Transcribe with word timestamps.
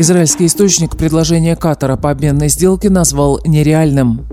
Израильский 0.00 0.46
источник 0.46 0.96
предложение 0.96 1.56
Катара 1.56 1.96
по 1.96 2.12
обменной 2.12 2.48
сделке 2.48 2.88
назвал 2.88 3.40
нереальным. 3.44 4.24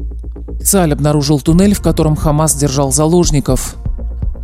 Цаль 0.64 0.93
обнаружил 0.93 1.40
туннель, 1.40 1.74
в 1.74 1.82
котором 1.82 2.16
Хамас 2.16 2.53
держал 2.53 2.92
заложников. 2.92 3.75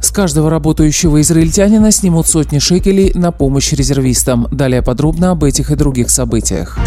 С 0.02 0.10
каждого 0.10 0.49
работающего 0.49 1.21
израильтянина 1.21 1.92
снимут 1.92 2.26
сотни 2.26 2.57
шекелей 2.57 3.12
на 3.13 3.31
помощь 3.31 3.71
резервистам. 3.71 4.47
Далее 4.52 4.81
подробно 4.81 5.29
об 5.29 5.43
этих 5.43 5.70
и 5.70 5.75
других 5.75 6.09
событиях. 6.09 6.79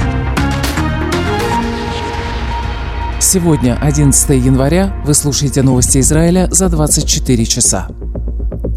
Сегодня, 3.20 3.78
11 3.80 4.30
января, 4.30 4.92
вы 5.06 5.14
слушаете 5.14 5.62
новости 5.62 5.98
Израиля 5.98 6.48
за 6.50 6.68
24 6.68 7.46
часа. 7.46 7.86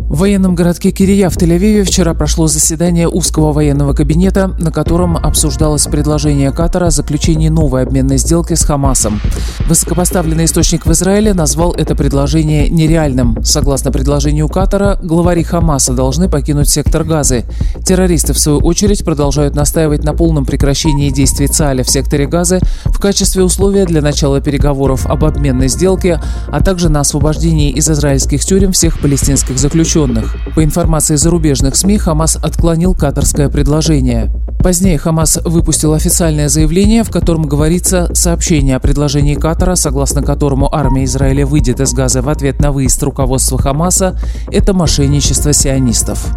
В 0.09 0.19
военном 0.19 0.55
городке 0.55 0.91
Кирия 0.91 1.29
в 1.29 1.35
Тель-Авиве 1.35 1.83
вчера 1.83 2.13
прошло 2.13 2.47
заседание 2.47 3.09
узкого 3.09 3.51
военного 3.51 3.91
кабинета, 3.91 4.47
на 4.57 4.71
котором 4.71 5.17
обсуждалось 5.17 5.83
предложение 5.83 6.51
Катара 6.51 6.85
о 6.85 6.91
заключении 6.91 7.49
новой 7.49 7.83
обменной 7.83 8.17
сделки 8.17 8.53
с 8.53 8.63
Хамасом. 8.63 9.19
Высокопоставленный 9.67 10.45
источник 10.45 10.85
в 10.85 10.91
Израиле 10.93 11.33
назвал 11.33 11.73
это 11.73 11.93
предложение 11.93 12.69
нереальным. 12.69 13.43
Согласно 13.43 13.91
предложению 13.91 14.47
Катара, 14.47 14.97
главари 15.03 15.43
Хамаса 15.43 15.91
должны 15.91 16.29
покинуть 16.29 16.69
сектор 16.69 17.03
Газы. 17.03 17.43
Террористы, 17.83 18.31
в 18.31 18.39
свою 18.39 18.59
очередь, 18.59 19.03
продолжают 19.03 19.55
настаивать 19.55 20.05
на 20.05 20.13
полном 20.13 20.45
прекращении 20.45 21.09
действий 21.09 21.47
ЦАЛя 21.47 21.83
в 21.83 21.89
секторе 21.89 22.27
Газы 22.27 22.61
в 22.85 22.97
качестве 22.99 23.43
условия 23.43 23.85
для 23.85 24.01
начала 24.01 24.39
переговоров 24.39 25.05
об 25.05 25.25
обменной 25.25 25.67
сделке, 25.67 26.21
а 26.47 26.63
также 26.63 26.87
на 26.87 27.01
освобождении 27.01 27.71
из 27.71 27.89
израильских 27.89 28.45
тюрем 28.45 28.71
всех 28.71 29.01
палестинских 29.01 29.59
заключенных 29.59 29.96
заключенных. 29.97 30.35
По 30.55 30.63
информации 30.63 31.15
зарубежных 31.15 31.75
СМИ, 31.75 31.97
Хамас 31.97 32.35
отклонил 32.35 32.93
катарское 32.93 33.49
предложение. 33.49 34.31
Позднее 34.59 34.97
Хамас 34.97 35.39
выпустил 35.43 35.93
официальное 35.93 36.49
заявление, 36.49 37.03
в 37.03 37.09
котором 37.09 37.43
говорится 37.43 38.13
сообщение 38.13 38.75
о 38.75 38.79
предложении 38.79 39.35
Катара, 39.35 39.75
согласно 39.75 40.23
которому 40.23 40.73
армия 40.73 41.05
Израиля 41.05 41.45
выйдет 41.45 41.79
из 41.79 41.93
Газа 41.93 42.21
в 42.21 42.29
ответ 42.29 42.59
на 42.59 42.71
выезд 42.71 43.01
руководства 43.03 43.57
Хамаса, 43.57 44.19
это 44.51 44.73
мошенничество 44.73 45.53
сионистов. 45.53 46.27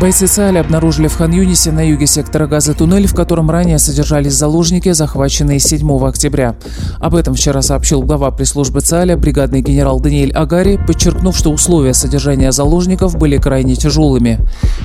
Бойцы 0.00 0.26
ЦАЛ 0.26 0.56
обнаружили 0.56 1.06
в 1.06 1.14
Хан-Юнисе 1.16 1.70
на 1.70 1.86
юге 1.86 2.06
сектора 2.06 2.46
газа 2.46 2.74
туннель, 2.74 3.06
в 3.06 3.14
котором 3.14 3.50
ранее 3.50 3.78
содержались 3.78 4.32
заложники, 4.32 4.90
захваченные 4.92 5.60
7 5.60 6.04
октября. 6.04 6.56
Об 6.98 7.14
этом 7.14 7.34
вчера 7.34 7.60
сообщил 7.62 8.02
глава 8.02 8.30
пресс-службы 8.30 8.80
ЦАЛя, 8.80 9.16
бригадный 9.16 9.60
генерал 9.60 10.00
Даниэль 10.00 10.32
Агари, 10.32 10.80
подчеркнув, 10.84 11.36
что 11.36 11.52
условия 11.52 11.92
содержания 11.92 12.52
заложников 12.52 13.16
были 13.16 13.36
крайне 13.36 13.76
тяжелыми. 13.76 14.40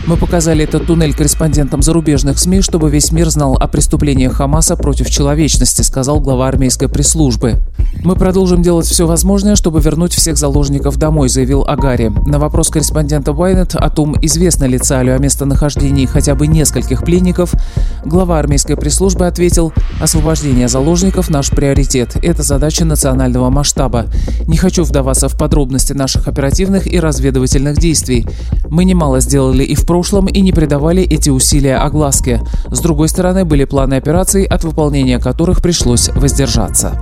Мы 0.06 0.18
показали 0.18 0.66
этот 0.66 0.86
туннель 0.86 1.16
корреспондентам 1.16 1.82
зарубежных 1.82 2.38
СМИ, 2.38 2.62
чтобы 2.62 2.90
весь 2.90 3.12
мир 3.12 3.30
знал 3.30 3.56
о 3.56 3.68
преступлениях 3.68 4.34
Хамаса 4.34 4.76
против 4.76 5.10
человечности, 5.10 5.82
сказал 5.84 6.20
глава 6.20 6.48
армейской 6.50 6.90
пресс-службы. 6.90 7.62
Мы 8.04 8.16
продолжим 8.16 8.62
делать 8.62 8.86
все 8.86 9.06
возможное, 9.06 9.56
чтобы 9.56 9.82
вернуть 9.82 10.14
всех 10.14 10.38
заложников 10.38 10.98
домой, 10.98 11.30
заявил 11.30 11.66
Агари. 11.68 12.12
На 12.26 12.40
вопрос 12.40 12.70
корреспондента 12.70 13.34
Байнет 13.34 13.76
о 13.76 13.90
том, 13.90 14.16
известно 14.22 14.66
ли 14.66 14.78
ЦАЛю 14.78 15.16
о 15.16 15.18
местонахождении 15.18 16.06
хотя 16.06 16.36
бы 16.36 16.48
нескольких 16.48 17.04
пленников, 17.04 17.54
глава 18.06 18.40
армейской 18.40 18.78
пресс-службы 18.78 19.26
ответил, 19.28 19.74
освобождение 20.00 20.68
заложников– 20.68 21.30
наш 21.30 21.50
приоритет. 21.50 22.16
Это 22.24 22.44
задача 22.44 22.86
национального 22.86 23.50
масштаба. 23.50 24.06
Не 24.48 24.58
хочу 24.58 24.84
вдаваться 24.84 25.28
в 25.28 25.38
подробности 25.38 25.94
наших 25.94 26.28
оперативных 26.28 26.88
и 26.88 27.00
разведывательных 27.00 27.78
действий. 27.78 28.26
Мы 28.70 28.86
немало 28.86 29.20
сделали 29.20 29.64
и 29.64 29.76
в 29.76 29.86
прошлом, 29.86 30.28
и 30.28 30.40
не 30.42 30.52
придавали 30.52 31.04
эти 31.04 31.30
усилия 31.30 31.78
огласке. 31.78 32.42
С 32.72 32.80
другой 32.80 33.10
стороны, 33.10 33.44
были 33.44 33.66
планы 33.66 33.96
операций, 33.96 34.44
от 34.46 34.64
выполнения 34.64 35.20
которых 35.20 35.62
пришлось 35.62 36.10
воздержаться. 36.10 36.98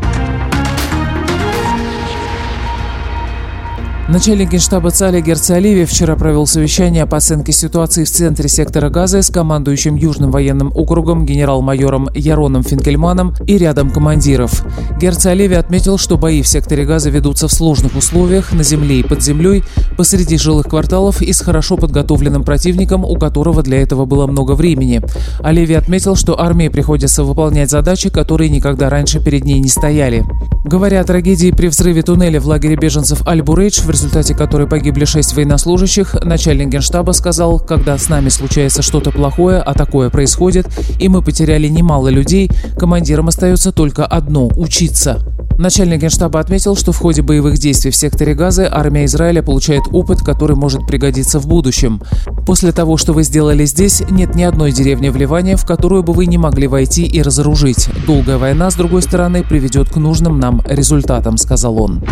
Начальник 4.08 4.52
генштаба 4.52 4.92
ЦАЛИ 4.92 5.22
Герц 5.22 5.50
Оливи 5.50 5.84
вчера 5.86 6.16
провел 6.16 6.46
совещание 6.46 7.08
по 7.08 7.18
оценке 7.18 7.52
ситуации 7.52 8.04
в 8.04 8.10
центре 8.10 8.48
сектора 8.48 8.90
Газа 8.90 9.24
с 9.24 9.32
командующим 9.32 9.96
Южным 9.96 10.30
военным 10.30 10.72
округом 10.76 11.26
генерал-майором 11.26 12.10
Яроном 12.14 12.62
Финкельманом 12.62 13.34
и 13.48 13.58
рядом 13.58 13.90
командиров. 13.90 14.64
Герц 15.02 15.26
Оливи 15.26 15.56
отметил, 15.56 15.98
что 15.98 16.20
бои 16.20 16.44
в 16.44 16.48
секторе 16.48 16.86
Газа 16.86 17.10
ведутся 17.10 17.48
в 17.48 17.52
сложных 17.52 17.96
условиях, 17.96 18.54
на 18.54 18.62
земле 18.62 19.00
и 19.00 19.04
под 19.04 19.24
землей, 19.24 19.64
посреди 19.98 20.38
жилых 20.38 20.68
кварталов 20.68 21.24
и 21.24 21.34
с 21.34 21.42
хорошо 21.42 21.76
подготовленным 21.76 22.44
противником, 22.44 23.04
у 23.06 23.16
которого 23.16 23.64
для 23.64 23.82
этого 23.82 24.06
было 24.06 24.28
много 24.28 24.52
времени. 24.52 25.02
Оливи 25.40 25.74
отметил, 25.74 26.16
что 26.16 26.40
армии 26.40 26.68
приходится 26.68 27.24
выполнять 27.24 27.72
задачи, 27.72 28.12
которые 28.12 28.52
никогда 28.52 28.88
раньше 28.92 29.20
перед 29.20 29.46
ней 29.46 29.60
не 29.60 29.70
стояли. 29.70 30.24
Говоря 30.64 31.02
о 31.02 31.04
трагедии 31.04 31.52
при 31.52 31.68
взрыве 31.68 32.02
туннеля 32.02 32.40
в 32.40 32.48
лагере 32.48 32.76
беженцев 32.76 33.28
Аль-Бурейдж, 33.28 33.82
в 33.82 33.95
результате 33.96 34.36
которой 34.36 34.68
погибли 34.68 35.06
шесть 35.06 35.34
военнослужащих, 35.36 36.16
начальник 36.22 36.68
генштаба 36.68 37.14
сказал, 37.14 37.62
когда 37.62 37.98
с 37.98 38.10
нами 38.10 38.28
случается 38.28 38.82
что-то 38.82 39.10
плохое, 39.10 39.60
а 39.60 39.74
такое 39.74 40.10
происходит, 40.10 40.68
и 41.00 41.08
мы 41.08 41.22
потеряли 41.22 41.70
немало 41.70 42.10
людей, 42.10 42.52
командирам 42.78 43.30
остается 43.30 43.72
только 43.72 44.06
одно– 44.06 44.48
учиться. 44.58 45.24
Начальник 45.58 46.02
генштаба 46.02 46.42
отметил, 46.42 46.76
что 46.76 46.92
в 46.92 46.98
ходе 46.98 47.22
боевых 47.22 47.58
действий 47.58 47.90
в 47.90 47.96
секторе 47.96 48.34
Газы 48.34 48.68
армия 48.70 49.06
Израиля 49.06 49.42
получает 49.42 49.84
опыт, 49.94 50.20
который 50.20 50.58
может 50.58 50.86
пригодиться 50.86 51.40
в 51.40 51.48
будущем. 51.48 52.02
После 52.46 52.74
того, 52.74 52.98
что 52.98 53.14
вы 53.14 53.24
сделали 53.24 53.64
здесь, 53.64 54.04
нет 54.10 54.36
ни 54.36 54.44
одной 54.44 54.74
деревни 54.74 55.08
в 55.08 55.16
Ливане, 55.16 55.56
в 55.56 55.66
которую 55.66 56.04
бы 56.04 56.12
вы 56.12 56.26
не 56.26 56.38
могли 56.38 56.68
войти 56.68 57.06
и 57.06 57.22
разоружить. 57.22 57.88
Долгая 58.06 58.38
война, 58.38 58.70
с 58.70 58.76
другой 58.76 59.02
стороны, 59.04 59.42
приведет 59.42 59.90
к 59.90 59.96
нужным 59.96 60.38
нам 60.38 60.62
результатам, 60.68 61.38
сказал 61.38 61.82
он. 61.82 62.04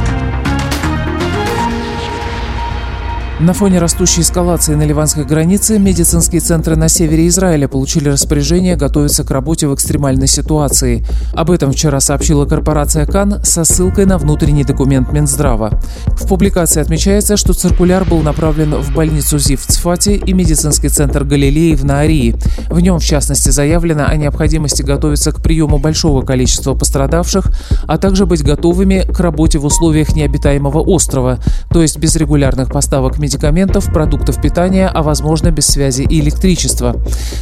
На 3.44 3.52
фоне 3.52 3.80
растущей 3.80 4.22
эскалации 4.22 4.74
на 4.74 4.84
ливанской 4.84 5.26
границе 5.26 5.78
медицинские 5.78 6.40
центры 6.40 6.78
на 6.78 6.88
севере 6.88 7.28
Израиля 7.28 7.68
получили 7.68 8.08
распоряжение 8.08 8.78
готовиться 8.78 9.26
к 9.26 9.32
работе 9.32 9.68
в 9.68 9.76
экстремальной 9.76 10.28
ситуации. 10.28 11.06
Об 11.34 11.52
этом 11.52 11.74
вчера 11.74 12.00
сообщила 12.00 12.46
корпорация 12.46 13.06
КАН 13.06 13.44
со 13.44 13.66
ссылкой 13.66 14.06
на 14.06 14.18
внутренний 14.18 14.64
документ 14.64 15.12
Минздрава. 15.12 15.78
В 16.08 16.26
публикации 16.26 16.80
отмечается, 16.80 17.36
что 17.36 17.52
циркуляр 17.52 18.06
был 18.06 18.22
направлен 18.22 18.76
в 18.76 18.94
больницу 18.94 19.38
ЗИФ 19.38 19.60
в 19.60 19.66
Цфате 19.66 20.16
и 20.16 20.32
медицинский 20.32 20.88
центр 20.88 21.26
Галилеи 21.26 21.76
в 21.76 21.84
Наарии. 21.84 22.38
В 22.70 22.80
нем, 22.80 23.00
в 23.00 23.04
частности, 23.04 23.50
заявлено 23.50 24.06
о 24.06 24.16
необходимости 24.16 24.84
готовиться 24.84 25.34
к 25.34 25.44
приему 25.44 25.80
большого 25.80 26.22
количества 26.22 26.76
пострадавших, 26.76 27.52
а 27.90 27.98
также 27.98 28.26
быть 28.26 28.42
готовыми 28.42 29.02
к 29.02 29.20
работе 29.20 29.60
в 29.60 29.66
условиях 29.66 30.16
необитаемого 30.16 30.80
острова, 30.80 31.40
то 31.72 31.82
есть 31.82 31.98
без 31.98 32.16
регулярных 32.16 32.72
поставок 32.72 33.20
медикаментов, 33.34 33.92
продуктов 33.92 34.42
питания, 34.42 34.88
а 34.88 35.02
возможно 35.02 35.52
без 35.52 35.66
связи 35.66 36.04
и 36.04 36.20
электричества. 36.20 36.96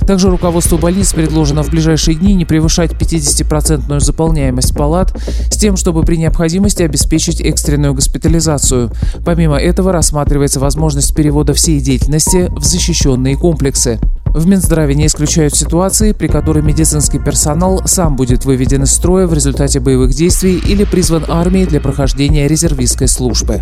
Также 0.08 0.30
руководству 0.30 0.78
больниц 0.78 1.14
предложено 1.14 1.64
в 1.64 1.70
ближайшие 1.70 2.16
дни 2.16 2.34
не 2.34 2.46
превышать 2.46 2.92
50% 2.92 4.00
заполняемость 4.00 4.76
палат 4.76 5.14
с 5.52 5.58
тем, 5.58 5.76
чтобы 5.76 6.04
при 6.04 6.16
необходимости 6.16 6.84
обеспечить 6.84 7.42
экстренную 7.42 7.94
госпитализацию. 7.94 8.92
Помимо 9.26 9.58
этого 9.58 9.92
рассматривается 9.92 10.60
возможность 10.60 11.14
перевода 11.14 11.54
всей 11.54 11.80
деятельности 11.80 12.48
в 12.50 12.64
защищенные 12.64 13.36
комплексы. 13.36 14.00
В 14.34 14.48
Минздраве 14.48 14.96
не 14.96 15.08
исключают 15.08 15.56
ситуации, 15.56 16.14
при 16.14 16.28
которой 16.28 16.64
медицинский 16.64 17.20
персонал 17.20 17.82
сам 17.86 18.16
будет 18.16 18.46
выведен 18.46 18.84
из 18.84 18.92
строя 18.92 19.28
в 19.28 19.34
результате 19.34 19.82
боевых 19.82 20.14
действий 20.14 20.58
или 20.58 20.86
призван 20.86 21.26
армией 21.28 21.66
для 21.66 21.82
прохождения 21.82 22.48
резервистской 22.48 23.10
службы. 23.10 23.62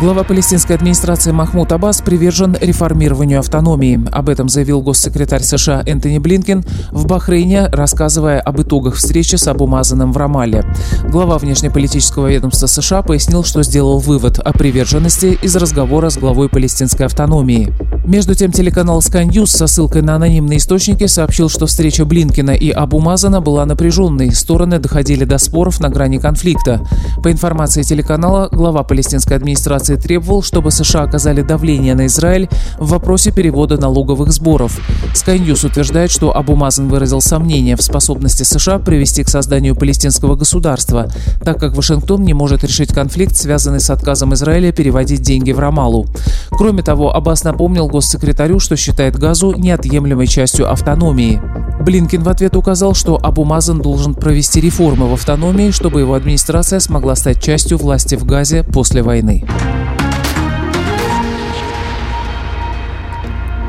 Глава 0.00 0.24
палестинской 0.24 0.76
администрации 0.76 1.30
Махмуд 1.30 1.70
Аббас 1.72 2.00
привержен 2.00 2.56
реформированию 2.58 3.40
автономии. 3.40 4.00
Об 4.10 4.30
этом 4.30 4.48
заявил 4.48 4.80
госсекретарь 4.80 5.42
США 5.42 5.82
Энтони 5.84 6.16
Блинкен 6.16 6.64
в 6.90 7.06
Бахрейне, 7.06 7.66
рассказывая 7.66 8.40
об 8.40 8.58
итогах 8.62 8.94
встречи 8.94 9.36
с 9.36 9.46
Абу 9.46 9.66
Мазаном 9.66 10.12
в 10.12 10.16
Рамалле. 10.16 10.64
Глава 11.10 11.36
внешнеполитического 11.36 12.28
ведомства 12.28 12.66
США 12.66 13.02
пояснил, 13.02 13.44
что 13.44 13.62
сделал 13.62 13.98
вывод 13.98 14.38
о 14.38 14.54
приверженности 14.54 15.38
из 15.42 15.54
разговора 15.54 16.08
с 16.08 16.16
главой 16.16 16.48
палестинской 16.48 17.04
автономии. 17.04 17.70
Между 18.04 18.34
тем, 18.34 18.50
телеканал 18.50 19.00
Sky 19.00 19.28
News 19.28 19.46
со 19.46 19.66
ссылкой 19.66 20.00
на 20.00 20.16
анонимные 20.16 20.56
источники 20.56 21.06
сообщил, 21.06 21.48
что 21.50 21.66
встреча 21.66 22.04
Блинкина 22.06 22.52
и 22.52 22.70
Абу 22.70 22.98
Мазана 22.98 23.42
была 23.42 23.66
напряженной. 23.66 24.34
Стороны 24.34 24.78
доходили 24.78 25.24
до 25.24 25.36
споров 25.36 25.80
на 25.80 25.90
грани 25.90 26.18
конфликта. 26.18 26.80
По 27.22 27.30
информации 27.30 27.82
телеканала, 27.82 28.48
глава 28.50 28.84
палестинской 28.84 29.36
администрации 29.36 29.96
требовал, 29.96 30.42
чтобы 30.42 30.70
США 30.70 31.02
оказали 31.02 31.42
давление 31.42 31.94
на 31.94 32.06
Израиль 32.06 32.48
в 32.78 32.88
вопросе 32.88 33.32
перевода 33.32 33.76
налоговых 33.76 34.32
сборов. 34.32 34.80
Sky 35.14 35.38
News 35.38 35.66
утверждает, 35.66 36.10
что 36.10 36.34
Абу 36.34 36.56
Мазан 36.56 36.88
выразил 36.88 37.20
сомнения 37.20 37.76
в 37.76 37.82
способности 37.82 38.44
США 38.44 38.78
привести 38.78 39.24
к 39.24 39.28
созданию 39.28 39.76
палестинского 39.76 40.36
государства, 40.36 41.12
так 41.44 41.60
как 41.60 41.76
Вашингтон 41.76 42.22
не 42.22 42.32
может 42.32 42.64
решить 42.64 42.94
конфликт, 42.94 43.36
связанный 43.36 43.80
с 43.80 43.90
отказом 43.90 44.32
Израиля 44.32 44.72
переводить 44.72 45.20
деньги 45.20 45.52
в 45.52 45.58
Рамалу. 45.58 46.06
Кроме 46.50 46.82
того, 46.82 47.14
Аббас 47.14 47.44
напомнил 47.44 47.89
госсекретарю, 47.90 48.58
что 48.58 48.76
считает 48.76 49.18
Газу 49.18 49.54
неотъемлемой 49.56 50.26
частью 50.26 50.70
автономии. 50.70 51.40
Блинкин 51.80 52.22
в 52.22 52.28
ответ 52.28 52.56
указал, 52.56 52.94
что 52.94 53.18
Абу 53.22 53.44
Мазан 53.44 53.80
должен 53.80 54.14
провести 54.14 54.60
реформы 54.60 55.08
в 55.08 55.14
автономии, 55.14 55.70
чтобы 55.70 56.00
его 56.00 56.14
администрация 56.14 56.78
смогла 56.78 57.16
стать 57.16 57.42
частью 57.42 57.78
власти 57.78 58.14
в 58.14 58.24
Газе 58.24 58.62
после 58.62 59.02
войны. 59.02 59.44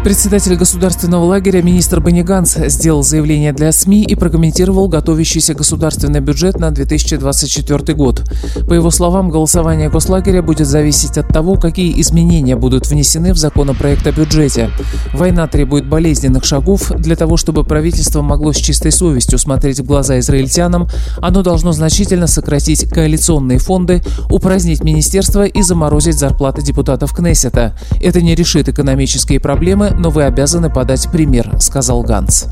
Председатель 0.03 0.55
государственного 0.55 1.25
лагеря 1.25 1.61
министр 1.61 1.99
Бенни 1.99 2.23
Ганс 2.23 2.55
сделал 2.55 3.03
заявление 3.03 3.53
для 3.53 3.71
СМИ 3.71 4.03
и 4.03 4.15
прокомментировал 4.15 4.87
готовящийся 4.87 5.53
государственный 5.53 6.21
бюджет 6.21 6.57
на 6.59 6.71
2024 6.71 7.93
год. 7.93 8.23
По 8.67 8.73
его 8.73 8.89
словам, 8.89 9.29
голосование 9.29 9.91
гослагеря 9.91 10.41
будет 10.41 10.65
зависеть 10.65 11.19
от 11.19 11.27
того, 11.27 11.55
какие 11.55 12.01
изменения 12.01 12.55
будут 12.55 12.87
внесены 12.87 13.31
в 13.31 13.37
законопроект 13.37 14.07
о 14.07 14.11
бюджете. 14.11 14.71
Война 15.13 15.45
требует 15.45 15.87
болезненных 15.87 16.45
шагов. 16.45 16.91
Для 16.97 17.15
того, 17.15 17.37
чтобы 17.37 17.63
правительство 17.63 18.23
могло 18.23 18.53
с 18.53 18.57
чистой 18.57 18.91
совестью 18.91 19.37
смотреть 19.37 19.81
в 19.81 19.85
глаза 19.85 20.17
израильтянам, 20.17 20.89
оно 21.21 21.43
должно 21.43 21.73
значительно 21.73 22.25
сократить 22.25 22.89
коалиционные 22.89 23.59
фонды, 23.59 24.01
упразднить 24.31 24.83
министерства 24.83 25.45
и 25.45 25.61
заморозить 25.61 26.17
зарплаты 26.17 26.63
депутатов 26.63 27.13
Кнессета. 27.13 27.77
Это 28.01 28.19
не 28.19 28.33
решит 28.33 28.67
экономические 28.67 29.39
проблемы, 29.39 29.90
но 29.97 30.09
вы 30.09 30.23
обязаны 30.23 30.69
подать 30.69 31.09
пример»,— 31.11 31.55
сказал 31.59 32.01
Ганс. 32.03 32.47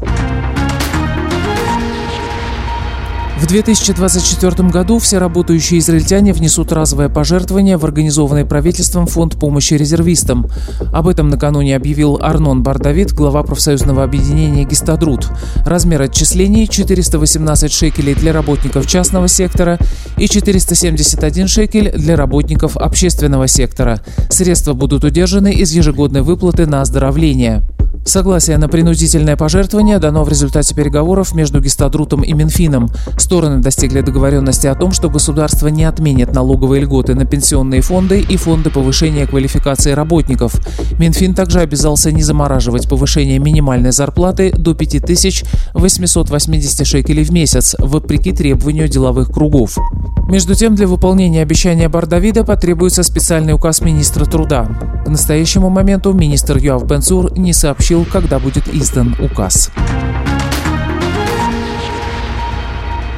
В 3.39 3.47
2024 3.47 4.69
году 4.69 4.99
все 4.99 5.17
работающие 5.17 5.79
израильтяне 5.79 6.33
внесут 6.33 6.73
разовое 6.73 7.07
пожертвование 7.07 7.77
в 7.77 7.85
организованный 7.85 8.43
правительством 8.43 9.07
фонд 9.07 9.39
помощи 9.39 9.75
резервистам. 9.75 10.47
Об 10.91 11.07
этом 11.07 11.29
накануне 11.29 11.77
объявил 11.77 12.19
Арнон 12.21 12.63
Бардавид, 12.63 13.13
глава 13.13 13.43
профсоюзного 13.43 14.03
объединения 14.03 14.65
«Гистадрут». 14.65 15.29
Размер 15.65 16.01
отчислений– 16.01 16.67
418 16.69 17.71
шекелей 17.71 18.13
для 18.13 18.33
работников 18.33 18.85
частного 18.85 19.29
сектора 19.29 19.79
и 20.17 20.27
471 20.27 21.47
шекель 21.47 21.93
для 21.93 22.17
работников 22.17 22.75
общественного 22.75 23.47
сектора. 23.47 24.01
Средства 24.29 24.73
будут 24.73 25.05
удержаны 25.05 25.53
из 25.53 25.71
ежегодной 25.71 26.23
выплаты 26.23 26.65
на 26.65 26.81
оздоровление. 26.81 27.63
Согласие 28.05 28.57
на 28.57 28.67
принудительное 28.67 29.37
пожертвование 29.37 29.99
дано 29.99 30.23
в 30.23 30.29
результате 30.29 30.73
переговоров 30.73 31.35
между 31.35 31.61
Гестадрутом 31.61 32.23
и 32.23 32.33
Минфином. 32.33 32.89
Стороны 33.17 33.61
достигли 33.61 34.01
договоренности 34.01 34.65
о 34.67 34.75
том, 34.75 34.91
что 34.91 35.09
государство 35.09 35.67
не 35.67 35.83
отменит 35.83 36.33
налоговые 36.33 36.81
льготы 36.81 37.13
на 37.13 37.25
пенсионные 37.25 37.81
фонды 37.81 38.21
и 38.21 38.37
фонды 38.37 38.71
повышения 38.71 39.27
квалификации 39.27 39.91
работников. 39.91 40.55
Минфин 40.97 41.35
также 41.35 41.59
обязался 41.59 42.11
не 42.11 42.23
замораживать 42.23 42.89
повышение 42.89 43.37
минимальной 43.37 43.91
зарплаты 43.91 44.51
до 44.51 44.73
5880 44.73 46.87
шекелей 46.87 47.23
в 47.23 47.31
месяц, 47.31 47.75
вопреки 47.77 48.31
требованию 48.31 48.87
деловых 48.87 49.31
кругов. 49.31 49.77
Между 50.29 50.53
тем, 50.53 50.75
для 50.75 50.87
выполнения 50.87 51.41
обещания 51.41 51.89
Бардавида 51.89 52.43
потребуется 52.43 53.01
специальный 53.01 53.53
указ 53.53 53.81
министра 53.81 54.25
труда. 54.25 54.67
К 55.03 55.09
настоящему 55.09 55.71
моменту 55.71 56.13
министр 56.13 56.57
Юав 56.57 56.85
Бенцур 56.85 57.35
не 57.35 57.51
сообщил, 57.51 58.05
когда 58.05 58.37
будет 58.37 58.67
издан 58.67 59.15
указ. 59.19 59.71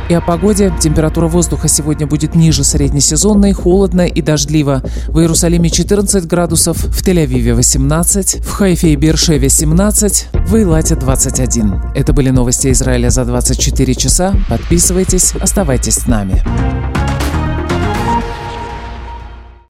И 0.07 0.13
о 0.13 0.21
погоде. 0.21 0.73
Температура 0.79 1.27
воздуха 1.27 1.67
сегодня 1.67 2.07
будет 2.07 2.33
ниже 2.33 2.63
среднесезонной, 2.63 3.51
холодно 3.51 4.07
и 4.07 4.21
дождливо. 4.21 4.81
В 5.07 5.19
Иерусалиме 5.19 5.69
14 5.69 6.25
градусов, 6.27 6.77
в 6.77 7.05
Тель-Авиве 7.05 7.53
18, 7.53 8.45
в 8.45 8.49
Хайфе 8.51 8.93
и 8.93 8.95
Бершеве 8.95 9.49
17, 9.49 10.27
в 10.33 10.55
Эйлате 10.55 10.95
21. 10.95 11.93
Это 11.93 12.13
были 12.13 12.29
новости 12.29 12.71
Израиля 12.71 13.09
за 13.09 13.25
24 13.25 13.95
часа. 13.95 14.33
Подписывайтесь, 14.49 15.33
оставайтесь 15.41 15.95
с 15.95 16.07
нами. 16.07 16.41